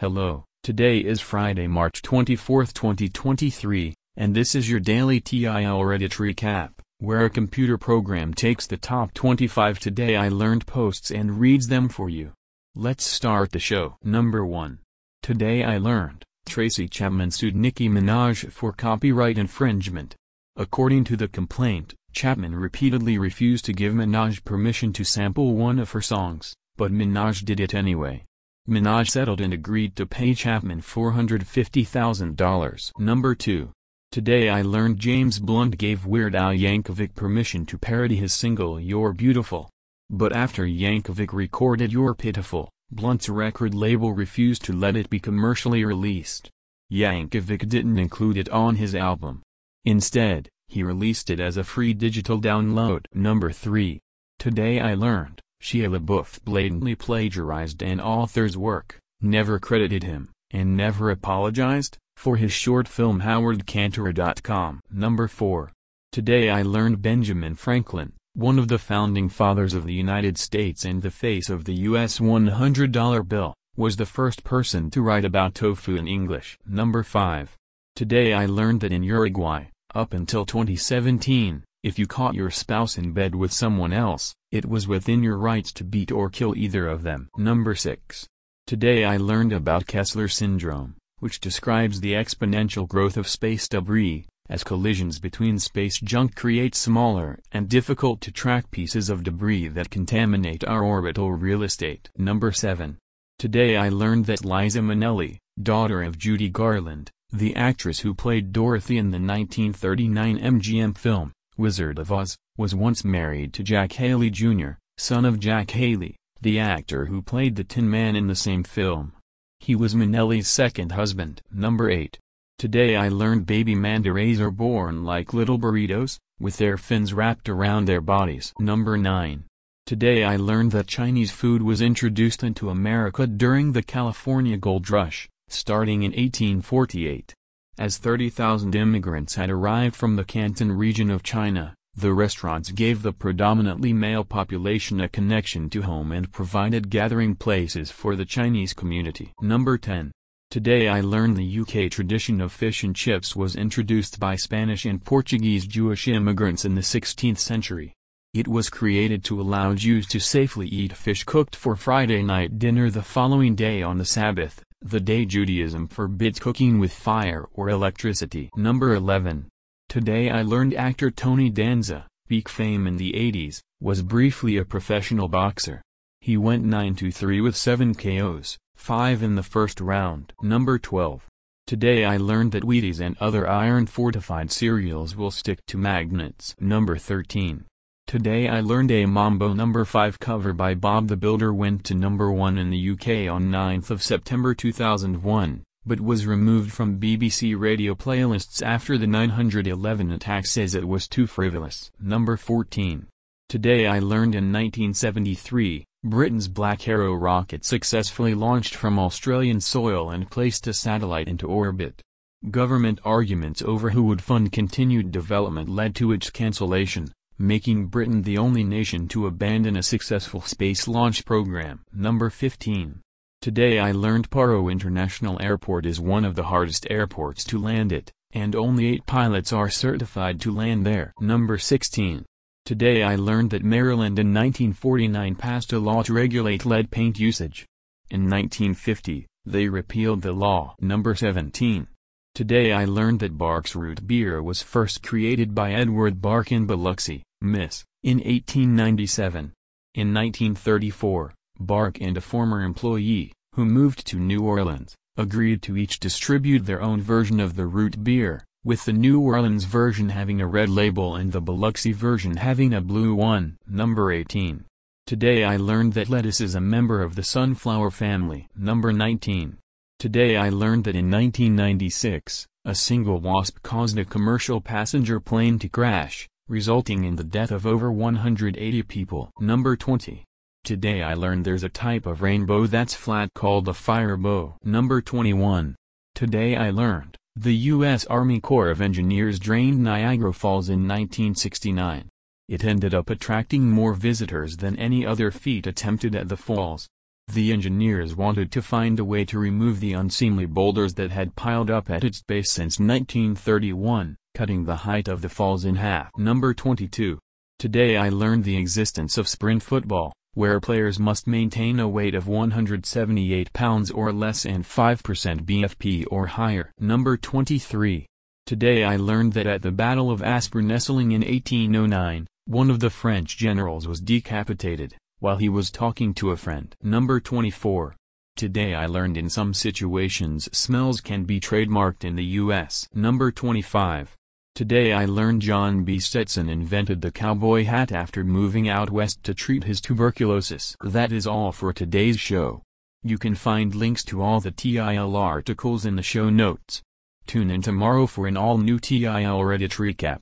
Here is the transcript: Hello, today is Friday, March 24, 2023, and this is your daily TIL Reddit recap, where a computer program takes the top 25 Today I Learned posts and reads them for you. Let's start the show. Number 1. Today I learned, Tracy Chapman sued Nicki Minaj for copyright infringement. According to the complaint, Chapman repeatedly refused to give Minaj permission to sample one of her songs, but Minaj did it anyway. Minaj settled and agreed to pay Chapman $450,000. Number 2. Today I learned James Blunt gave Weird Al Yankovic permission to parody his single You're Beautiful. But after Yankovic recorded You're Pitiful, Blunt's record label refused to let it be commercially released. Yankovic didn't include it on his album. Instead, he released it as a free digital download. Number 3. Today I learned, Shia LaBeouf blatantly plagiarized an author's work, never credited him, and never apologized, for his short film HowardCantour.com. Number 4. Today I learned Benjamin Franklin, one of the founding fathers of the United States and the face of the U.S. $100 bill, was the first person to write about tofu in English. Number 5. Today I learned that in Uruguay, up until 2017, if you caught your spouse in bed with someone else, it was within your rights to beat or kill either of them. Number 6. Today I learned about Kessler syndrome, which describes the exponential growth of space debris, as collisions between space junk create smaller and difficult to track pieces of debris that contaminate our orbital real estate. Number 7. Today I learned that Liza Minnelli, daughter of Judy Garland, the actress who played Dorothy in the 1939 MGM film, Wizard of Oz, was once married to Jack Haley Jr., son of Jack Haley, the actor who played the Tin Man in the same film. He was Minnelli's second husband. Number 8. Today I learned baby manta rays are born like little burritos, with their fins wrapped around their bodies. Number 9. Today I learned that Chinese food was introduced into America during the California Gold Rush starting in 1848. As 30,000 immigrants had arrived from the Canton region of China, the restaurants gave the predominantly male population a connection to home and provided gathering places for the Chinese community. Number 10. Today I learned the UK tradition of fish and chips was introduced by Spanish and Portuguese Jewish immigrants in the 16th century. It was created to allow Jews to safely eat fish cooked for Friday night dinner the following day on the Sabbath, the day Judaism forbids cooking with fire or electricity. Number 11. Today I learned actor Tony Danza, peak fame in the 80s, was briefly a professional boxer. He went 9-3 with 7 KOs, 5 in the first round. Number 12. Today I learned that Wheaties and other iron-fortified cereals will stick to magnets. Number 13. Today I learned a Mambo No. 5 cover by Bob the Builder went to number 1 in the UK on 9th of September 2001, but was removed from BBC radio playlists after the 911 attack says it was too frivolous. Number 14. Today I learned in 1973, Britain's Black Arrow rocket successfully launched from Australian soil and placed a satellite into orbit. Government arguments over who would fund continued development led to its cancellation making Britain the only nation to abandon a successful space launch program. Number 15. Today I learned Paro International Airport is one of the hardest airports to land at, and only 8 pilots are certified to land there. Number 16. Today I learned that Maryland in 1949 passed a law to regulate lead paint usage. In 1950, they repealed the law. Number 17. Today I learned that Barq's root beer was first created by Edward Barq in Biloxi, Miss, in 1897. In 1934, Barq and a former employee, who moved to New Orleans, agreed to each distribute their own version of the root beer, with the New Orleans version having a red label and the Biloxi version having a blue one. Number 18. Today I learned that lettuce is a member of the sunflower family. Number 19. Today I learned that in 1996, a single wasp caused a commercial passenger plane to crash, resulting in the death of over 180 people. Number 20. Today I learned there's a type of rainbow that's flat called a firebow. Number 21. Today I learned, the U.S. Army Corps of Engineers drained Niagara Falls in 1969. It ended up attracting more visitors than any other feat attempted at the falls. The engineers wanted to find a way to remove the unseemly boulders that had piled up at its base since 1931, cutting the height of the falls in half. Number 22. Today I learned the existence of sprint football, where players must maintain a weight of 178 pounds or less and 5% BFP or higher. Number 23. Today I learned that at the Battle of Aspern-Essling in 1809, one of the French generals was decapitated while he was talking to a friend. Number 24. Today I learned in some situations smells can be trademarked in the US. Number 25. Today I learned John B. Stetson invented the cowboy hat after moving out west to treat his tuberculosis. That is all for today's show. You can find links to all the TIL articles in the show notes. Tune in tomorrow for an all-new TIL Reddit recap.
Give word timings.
Hello, 0.00 0.46
today 0.62 0.96
is 1.00 1.20
Friday, 1.20 1.66
March 1.66 2.00
24, 2.00 2.64
2023, 2.64 3.92
and 4.16 4.34
this 4.34 4.54
is 4.54 4.70
your 4.70 4.80
daily 4.80 5.20
TIL 5.20 5.42
Reddit 5.42 6.16
recap, 6.16 6.70
where 7.00 7.26
a 7.26 7.28
computer 7.28 7.76
program 7.76 8.32
takes 8.32 8.66
the 8.66 8.78
top 8.78 9.12
25 9.12 9.78
Today 9.78 10.16
I 10.16 10.28
Learned 10.28 10.66
posts 10.66 11.10
and 11.10 11.38
reads 11.38 11.66
them 11.66 11.90
for 11.90 12.08
you. 12.08 12.32
Let's 12.74 13.04
start 13.04 13.52
the 13.52 13.58
show. 13.58 13.98
Number 14.02 14.42
1. 14.42 14.78
Today 15.22 15.64
I 15.64 15.76
learned, 15.76 16.24
Tracy 16.46 16.88
Chapman 16.88 17.30
sued 17.30 17.54
Nicki 17.54 17.90
Minaj 17.90 18.50
for 18.50 18.72
copyright 18.72 19.36
infringement. 19.36 20.14
According 20.56 21.04
to 21.04 21.16
the 21.18 21.28
complaint, 21.28 21.92
Chapman 22.14 22.54
repeatedly 22.54 23.18
refused 23.18 23.66
to 23.66 23.74
give 23.74 23.92
Minaj 23.92 24.46
permission 24.46 24.94
to 24.94 25.04
sample 25.04 25.56
one 25.56 25.78
of 25.78 25.90
her 25.90 26.00
songs, 26.00 26.54
but 26.78 26.90
Minaj 26.90 27.44
did 27.44 27.60
it 27.60 27.74
anyway. 27.74 28.22
Minaj 28.68 29.08
settled 29.08 29.40
and 29.40 29.54
agreed 29.54 29.96
to 29.96 30.06
pay 30.06 30.34
Chapman 30.34 30.82
$450,000. 30.82 32.92
Number 32.98 33.34
2. 33.34 33.72
Today 34.12 34.48
I 34.48 34.62
learned 34.62 34.98
James 34.98 35.38
Blunt 35.38 35.78
gave 35.78 36.04
Weird 36.04 36.34
Al 36.34 36.52
Yankovic 36.52 37.14
permission 37.14 37.64
to 37.66 37.78
parody 37.78 38.16
his 38.16 38.34
single 38.34 38.78
You're 38.78 39.12
Beautiful. 39.12 39.70
But 40.10 40.34
after 40.34 40.66
Yankovic 40.66 41.32
recorded 41.32 41.92
You're 41.92 42.14
Pitiful, 42.14 42.68
Blunt's 42.90 43.28
record 43.28 43.74
label 43.74 44.12
refused 44.12 44.64
to 44.64 44.72
let 44.72 44.96
it 44.96 45.08
be 45.08 45.20
commercially 45.20 45.84
released. 45.84 46.50
Yankovic 46.92 47.68
didn't 47.68 47.98
include 47.98 48.36
it 48.36 48.48
on 48.48 48.76
his 48.76 48.94
album. 48.94 49.42
Instead, 49.84 50.48
he 50.66 50.82
released 50.82 51.30
it 51.30 51.40
as 51.40 51.56
a 51.56 51.64
free 51.64 51.94
digital 51.94 52.40
download. 52.40 53.04
Number 53.14 53.52
3. 53.52 54.00
Today 54.38 54.80
I 54.80 54.94
learned, 54.94 55.40
Shia 55.62 55.94
LaBeouf 55.94 56.42
blatantly 56.44 56.94
plagiarized 56.94 57.82
an 57.82 58.00
author's 58.00 58.56
work, 58.56 58.98
never 59.20 59.58
credited 59.58 60.02
him, 60.02 60.30
and 60.50 60.76
never 60.76 61.10
apologized, 61.10 61.98
for 62.16 62.36
his 62.36 62.52
short 62.52 62.88
film 62.88 63.20
HowardCantour.com. 63.20 64.80
Number 64.90 65.28
4. 65.28 65.72
Today 66.12 66.50
I 66.50 66.62
learned 66.62 67.02
Benjamin 67.02 67.54
Franklin, 67.54 68.12
one 68.34 68.58
of 68.58 68.68
the 68.68 68.78
founding 68.78 69.28
fathers 69.28 69.74
of 69.74 69.86
the 69.86 69.94
United 69.94 70.38
States 70.38 70.84
and 70.84 71.02
the 71.02 71.10
face 71.10 71.48
of 71.50 71.64
the 71.64 71.74
U.S. 71.74 72.18
$100 72.18 73.28
bill, 73.28 73.54
was 73.76 73.96
the 73.96 74.06
first 74.06 74.44
person 74.44 74.90
to 74.90 75.02
write 75.02 75.24
about 75.24 75.54
tofu 75.54 75.96
in 75.96 76.08
English. 76.08 76.58
Number 76.66 77.02
5. 77.02 77.56
Today 77.94 78.32
I 78.32 78.46
learned 78.46 78.80
that 78.80 78.92
in 78.92 79.02
Uruguay, 79.02 79.64
up 79.94 80.12
until 80.12 80.44
2017, 80.44 81.64
if 81.82 81.98
you 81.98 82.06
caught 82.06 82.34
your 82.34 82.50
spouse 82.50 82.98
in 82.98 83.12
bed 83.12 83.34
with 83.34 83.52
someone 83.52 83.92
else, 83.92 84.34
it 84.52 84.66
was 84.66 84.86
within 84.86 85.22
your 85.22 85.38
rights 85.38 85.72
to 85.72 85.84
beat 85.84 86.12
or 86.12 86.28
kill 86.28 86.54
either 86.54 86.86
of 86.86 87.02
them. 87.02 87.28
Number 87.38 87.74
6. 87.74 88.26
Today 88.66 89.04
I 89.04 89.16
learned 89.16 89.52
about 89.54 89.86
Kessler 89.86 90.28
syndrome, 90.28 90.96
which 91.20 91.40
describes 91.40 92.00
the 92.00 92.12
exponential 92.12 92.86
growth 92.86 93.16
of 93.16 93.26
space 93.26 93.66
debris, 93.66 94.26
as 94.50 94.62
collisions 94.62 95.18
between 95.18 95.58
space 95.58 95.98
junk 96.00 96.34
create 96.34 96.74
smaller 96.74 97.38
and 97.50 97.68
difficult 97.68 98.20
to 98.20 98.30
track 98.30 98.70
pieces 98.70 99.08
of 99.08 99.22
debris 99.22 99.68
that 99.68 99.88
contaminate 99.88 100.64
our 100.64 100.82
orbital 100.82 101.32
real 101.32 101.62
estate. 101.62 102.10
Number 102.18 102.52
7. 102.52 102.98
Today 103.38 103.78
I 103.78 103.88
learned 103.88 104.26
that 104.26 104.44
Liza 104.44 104.80
Minnelli, 104.80 105.38
daughter 105.62 106.02
of 106.02 106.18
Judy 106.18 106.50
Garland, 106.50 107.10
the 107.32 107.56
actress 107.56 108.00
who 108.00 108.12
played 108.12 108.52
Dorothy 108.52 108.98
in 108.98 109.12
the 109.12 109.18
1939 109.18 110.38
MGM 110.38 110.98
film, 110.98 111.32
Wizard 111.60 111.98
of 111.98 112.10
Oz, 112.10 112.36
was 112.56 112.74
once 112.74 113.04
married 113.04 113.52
to 113.52 113.62
Jack 113.62 113.92
Haley 113.92 114.30
Jr., 114.30 114.70
son 114.96 115.24
of 115.24 115.38
Jack 115.38 115.70
Haley, 115.70 116.16
the 116.40 116.58
actor 116.58 117.04
who 117.04 117.22
played 117.22 117.54
the 117.54 117.62
Tin 117.64 117.88
Man 117.88 118.16
in 118.16 118.26
the 118.26 118.34
same 118.34 118.64
film. 118.64 119.12
He 119.58 119.76
was 119.76 119.94
Minnelli's 119.94 120.48
second 120.48 120.92
husband. 120.92 121.42
Number 121.52 121.88
8. 121.88 122.18
Today 122.58 122.96
I 122.96 123.08
learned 123.08 123.46
baby 123.46 123.74
manta 123.74 124.12
rays 124.12 124.40
are 124.40 124.50
born 124.50 125.04
like 125.04 125.34
little 125.34 125.58
burritos, 125.58 126.18
with 126.40 126.56
their 126.56 126.76
fins 126.76 127.12
wrapped 127.12 127.48
around 127.48 127.84
their 127.84 128.00
bodies. 128.00 128.52
Number 128.58 128.96
9. 128.96 129.44
Today 129.84 130.24
I 130.24 130.36
learned 130.36 130.72
that 130.72 130.86
Chinese 130.86 131.30
food 131.30 131.62
was 131.62 131.82
introduced 131.82 132.42
into 132.42 132.70
America 132.70 133.26
during 133.26 133.72
the 133.72 133.82
California 133.82 134.56
Gold 134.56 134.90
Rush 134.90 135.28
starting 135.50 136.02
in 136.02 136.12
1848. 136.12 137.34
As 137.80 137.96
30,000 137.96 138.74
immigrants 138.74 139.36
had 139.36 139.48
arrived 139.48 139.96
from 139.96 140.14
the 140.14 140.24
Canton 140.24 140.70
region 140.70 141.10
of 141.10 141.22
China, 141.22 141.74
the 141.96 142.12
restaurants 142.12 142.72
gave 142.72 143.00
the 143.00 143.10
predominantly 143.10 143.94
male 143.94 144.22
population 144.22 145.00
a 145.00 145.08
connection 145.08 145.70
to 145.70 145.80
home 145.80 146.12
and 146.12 146.30
provided 146.30 146.90
gathering 146.90 147.36
places 147.36 147.90
for 147.90 148.16
the 148.16 148.26
Chinese 148.26 148.74
community. 148.74 149.32
Number 149.40 149.78
10. 149.78 150.12
Today 150.50 150.88
I 150.88 151.00
learned 151.00 151.38
the 151.38 151.60
UK 151.60 151.90
tradition 151.90 152.42
of 152.42 152.52
fish 152.52 152.84
and 152.84 152.94
chips 152.94 153.34
was 153.34 153.56
introduced 153.56 154.20
by 154.20 154.36
Spanish 154.36 154.84
and 154.84 155.02
Portuguese 155.02 155.66
Jewish 155.66 156.06
immigrants 156.06 156.66
in 156.66 156.74
the 156.74 156.82
16th 156.82 157.38
century. 157.38 157.94
It 158.34 158.46
was 158.46 158.68
created 158.68 159.24
to 159.24 159.40
allow 159.40 159.72
Jews 159.72 160.06
to 160.08 160.20
safely 160.20 160.68
eat 160.68 160.92
fish 160.92 161.24
cooked 161.24 161.56
for 161.56 161.76
Friday 161.76 162.22
night 162.22 162.58
dinner 162.58 162.90
the 162.90 163.00
following 163.00 163.54
day 163.54 163.82
on 163.82 163.96
the 163.96 164.04
Sabbath, 164.04 164.62
the 164.82 165.00
day 165.00 165.26
Judaism 165.26 165.86
forbids 165.88 166.40
cooking 166.40 166.78
with 166.78 166.92
fire 166.92 167.46
or 167.52 167.68
electricity. 167.68 168.50
Number 168.56 168.94
11. 168.94 169.48
Today 169.88 170.30
I 170.30 170.42
learned 170.42 170.74
actor 170.74 171.10
Tony 171.10 171.50
Danza, 171.50 172.06
peak 172.28 172.48
fame 172.48 172.86
in 172.86 172.96
the 172.96 173.12
80s, 173.12 173.60
was 173.80 174.02
briefly 174.02 174.56
a 174.56 174.64
professional 174.64 175.28
boxer. 175.28 175.82
He 176.20 176.36
went 176.36 176.64
9-3 176.64 177.42
with 177.42 177.56
7 177.56 177.94
KOs, 177.94 178.56
5 178.76 179.22
in 179.22 179.34
the 179.34 179.42
first 179.42 179.80
round. 179.80 180.32
Number 180.42 180.78
12. 180.78 181.26
Today 181.66 182.04
I 182.04 182.16
learned 182.16 182.52
that 182.52 182.64
Wheaties 182.64 183.00
and 183.00 183.16
other 183.20 183.46
iron-fortified 183.46 184.50
cereals 184.50 185.14
will 185.14 185.30
stick 185.30 185.58
to 185.66 185.76
magnets. 185.76 186.54
Number 186.58 186.96
13. 186.96 187.64
Today 188.10 188.48
I 188.48 188.58
learned 188.58 188.90
a 188.90 189.06
Mambo 189.06 189.52
No. 189.52 189.84
5 189.84 190.18
cover 190.18 190.52
by 190.52 190.74
Bob 190.74 191.06
the 191.06 191.16
Builder 191.16 191.54
went 191.54 191.84
to 191.84 191.94
number 191.94 192.32
1 192.32 192.58
in 192.58 192.68
the 192.68 192.90
UK 192.90 193.32
on 193.32 193.52
9th 193.52 193.88
of 193.88 194.02
September 194.02 194.52
2001, 194.52 195.62
but 195.86 196.00
was 196.00 196.26
removed 196.26 196.72
from 196.72 196.98
BBC 196.98 197.56
radio 197.56 197.94
playlists 197.94 198.66
after 198.66 198.98
the 198.98 199.06
911 199.06 200.10
attack 200.10 200.46
says 200.46 200.74
it 200.74 200.88
was 200.88 201.06
too 201.06 201.28
frivolous. 201.28 201.92
Number 202.00 202.36
14. 202.36 203.06
Today 203.48 203.86
I 203.86 204.00
learned 204.00 204.34
in 204.34 204.52
1973, 204.52 205.84
Britain's 206.02 206.48
Black 206.48 206.88
Arrow 206.88 207.14
rocket 207.14 207.64
successfully 207.64 208.34
launched 208.34 208.74
from 208.74 208.98
Australian 208.98 209.60
soil 209.60 210.10
and 210.10 210.28
placed 210.28 210.66
a 210.66 210.72
satellite 210.72 211.28
into 211.28 211.46
orbit. 211.46 212.02
Government 212.50 212.98
arguments 213.04 213.62
over 213.62 213.90
who 213.90 214.02
would 214.02 214.20
fund 214.20 214.50
continued 214.50 215.12
development 215.12 215.68
led 215.68 215.94
to 215.94 216.10
its 216.10 216.28
cancellation 216.28 217.12
making 217.40 217.86
Britain 217.86 218.20
the 218.20 218.36
only 218.36 218.62
nation 218.62 219.08
to 219.08 219.26
abandon 219.26 219.74
a 219.74 219.82
successful 219.82 220.42
space 220.42 220.86
launch 220.86 221.24
program. 221.24 221.80
Number 221.90 222.28
15. 222.28 223.00
Today 223.40 223.78
I 223.78 223.92
learned 223.92 224.28
Paro 224.28 224.70
International 224.70 225.40
Airport 225.40 225.86
is 225.86 225.98
one 225.98 226.26
of 226.26 226.34
the 226.34 226.42
hardest 226.42 226.86
airports 226.90 227.42
to 227.44 227.58
land 227.58 227.94
at, 227.94 228.10
and 228.32 228.54
only 228.54 228.88
8 228.88 229.06
pilots 229.06 229.54
are 229.54 229.70
certified 229.70 230.38
to 230.42 230.54
land 230.54 230.84
there. 230.84 231.14
Number 231.18 231.56
16. 231.56 232.26
Today 232.66 233.02
I 233.02 233.16
learned 233.16 233.52
that 233.52 233.64
Maryland 233.64 234.18
in 234.18 234.34
1949 234.34 235.34
passed 235.36 235.72
a 235.72 235.78
law 235.78 236.02
to 236.02 236.12
regulate 236.12 236.66
lead 236.66 236.90
paint 236.90 237.18
usage. 237.18 237.66
In 238.10 238.28
1950, 238.28 239.26
they 239.46 239.66
repealed 239.66 240.20
the 240.20 240.32
law. 240.32 240.74
Number 240.78 241.14
17. 241.14 241.86
Today 242.34 242.72
I 242.72 242.84
learned 242.84 243.20
that 243.20 243.38
Barq's 243.38 243.74
root 243.74 244.06
beer 244.06 244.42
was 244.42 244.60
first 244.62 245.02
created 245.02 245.54
by 245.54 245.72
Edward 245.72 246.20
Barq 246.20 246.52
in 246.52 246.66
Biloxi, 246.66 247.24
Miss, 247.42 247.84
in 248.02 248.18
1897. 248.18 249.52
In 249.94 250.14
1934, 250.14 251.34
Barq 251.58 251.98
and 252.00 252.16
a 252.16 252.20
former 252.20 252.62
employee, 252.62 253.32
who 253.54 253.64
moved 253.64 254.06
to 254.06 254.18
New 254.18 254.42
Orleans, 254.42 254.94
agreed 255.16 255.62
to 255.62 255.76
each 255.76 256.00
distribute 256.00 256.66
their 256.66 256.82
own 256.82 257.00
version 257.00 257.40
of 257.40 257.56
the 257.56 257.66
root 257.66 258.04
beer, 258.04 258.44
with 258.62 258.84
the 258.84 258.92
New 258.92 259.20
Orleans 259.20 259.64
version 259.64 260.10
having 260.10 260.40
a 260.40 260.46
red 260.46 260.68
label 260.68 261.16
and 261.16 261.32
the 261.32 261.40
Biloxi 261.40 261.92
version 261.92 262.36
having 262.36 262.74
a 262.74 262.80
blue 262.80 263.14
one. 263.14 263.56
Number 263.66 264.12
18. 264.12 264.64
Today 265.06 265.42
I 265.42 265.56
learned 265.56 265.94
that 265.94 266.08
lettuce 266.08 266.40
is 266.40 266.54
a 266.54 266.60
member 266.60 267.02
of 267.02 267.16
the 267.16 267.24
sunflower 267.24 267.90
family. 267.90 268.48
Number 268.54 268.92
19. 268.92 269.56
Today 269.98 270.36
I 270.36 270.50
learned 270.50 270.84
that 270.84 270.94
in 270.94 271.10
1996, 271.10 272.46
a 272.64 272.74
single 272.74 273.18
wasp 273.18 273.62
caused 273.62 273.98
a 273.98 274.04
commercial 274.04 274.60
passenger 274.60 275.18
plane 275.18 275.58
to 275.58 275.68
crash, 275.68 276.28
resulting 276.50 277.04
in 277.04 277.14
the 277.14 277.22
death 277.22 277.52
of 277.52 277.64
over 277.64 277.92
180 277.92 278.82
people. 278.82 279.30
Number 279.38 279.76
20. 279.76 280.24
Today 280.64 281.00
I 281.00 281.14
learned 281.14 281.44
there's 281.44 281.62
a 281.62 281.68
type 281.68 282.06
of 282.06 282.22
rainbow 282.22 282.66
that's 282.66 282.92
flat 282.92 283.28
called 283.36 283.68
a 283.68 283.72
firebow. 283.72 284.56
Number 284.64 285.00
21. 285.00 285.76
Today 286.12 286.56
I 286.56 286.70
learned, 286.70 287.16
the 287.36 287.54
U.S. 287.54 288.04
Army 288.06 288.40
Corps 288.40 288.68
of 288.68 288.80
Engineers 288.80 289.38
drained 289.38 289.78
Niagara 289.78 290.32
Falls 290.32 290.68
in 290.68 290.88
1969. 290.88 292.08
It 292.48 292.64
ended 292.64 292.94
up 292.94 293.10
attracting 293.10 293.70
more 293.70 293.94
visitors 293.94 294.56
than 294.56 294.76
any 294.76 295.06
other 295.06 295.30
feat 295.30 295.68
attempted 295.68 296.16
at 296.16 296.28
the 296.28 296.36
falls. 296.36 296.88
The 297.32 297.52
engineers 297.52 298.16
wanted 298.16 298.50
to 298.50 298.60
find 298.60 298.98
a 298.98 299.04
way 299.04 299.24
to 299.26 299.38
remove 299.38 299.78
the 299.78 299.92
unseemly 299.92 300.46
boulders 300.46 300.94
that 300.94 301.12
had 301.12 301.36
piled 301.36 301.70
up 301.70 301.88
at 301.88 302.02
its 302.02 302.22
base 302.22 302.50
since 302.50 302.80
1931, 302.80 304.16
cutting 304.34 304.64
the 304.64 304.74
height 304.74 305.06
of 305.06 305.22
the 305.22 305.28
falls 305.28 305.64
in 305.64 305.76
half. 305.76 306.10
Number 306.18 306.52
22. 306.52 307.20
Today 307.56 307.96
I 307.96 308.08
learned 308.08 308.42
the 308.42 308.56
existence 308.56 309.16
of 309.16 309.28
sprint 309.28 309.62
football, 309.62 310.12
where 310.34 310.58
players 310.58 310.98
must 310.98 311.28
maintain 311.28 311.78
a 311.78 311.88
weight 311.88 312.16
of 312.16 312.26
178 312.26 313.52
pounds 313.52 313.92
or 313.92 314.12
less 314.12 314.44
and 314.44 314.64
5% 314.64 315.44
BFP 315.44 316.06
or 316.10 316.26
higher. 316.26 316.72
Number 316.80 317.16
23. 317.16 318.06
Today 318.44 318.82
I 318.82 318.96
learned 318.96 319.34
that 319.34 319.46
at 319.46 319.62
the 319.62 319.70
Battle 319.70 320.10
of 320.10 320.20
Aspern-Essling 320.20 321.12
in 321.12 321.22
1809, 321.22 322.26
one 322.46 322.70
of 322.70 322.80
the 322.80 322.90
French 322.90 323.36
generals 323.36 323.86
was 323.86 324.00
decapitated 324.00 324.96
while 325.20 325.36
he 325.36 325.48
was 325.48 325.70
talking 325.70 326.12
to 326.14 326.30
a 326.30 326.36
friend. 326.36 326.74
Number 326.82 327.20
24. 327.20 327.94
Today 328.36 328.74
I 328.74 328.86
learned 328.86 329.16
in 329.16 329.28
some 329.28 329.54
situations 329.54 330.48
smells 330.52 331.00
can 331.00 331.24
be 331.24 331.38
trademarked 331.38 332.04
in 332.04 332.16
the 332.16 332.24
US. 332.24 332.88
Number 332.92 333.30
25. 333.30 334.16
Today 334.54 334.92
I 334.92 335.04
learned 335.04 335.42
John 335.42 335.84
B. 335.84 335.98
Stetson 335.98 336.48
invented 336.48 337.02
the 337.02 337.12
cowboy 337.12 337.64
hat 337.64 337.92
after 337.92 338.24
moving 338.24 338.68
out 338.68 338.90
west 338.90 339.22
to 339.24 339.34
treat 339.34 339.64
his 339.64 339.80
tuberculosis. 339.80 340.76
That 340.82 341.12
is 341.12 341.26
all 341.26 341.52
for 341.52 341.72
today's 341.72 342.18
show. 342.18 342.62
You 343.02 343.16
can 343.16 343.34
find 343.34 343.74
links 343.74 344.04
to 344.04 344.20
all 344.20 344.40
the 344.40 344.50
TIL 344.50 345.16
articles 345.16 345.86
in 345.86 345.96
the 345.96 346.02
show 346.02 346.30
notes. 346.30 346.82
Tune 347.26 347.50
in 347.50 347.62
tomorrow 347.62 348.06
for 348.06 348.26
an 348.26 348.36
all-new 348.36 348.78
TIL 348.80 349.38
Reddit 349.40 349.76
recap. 349.76 350.18